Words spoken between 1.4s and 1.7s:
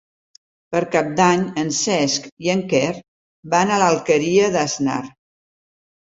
en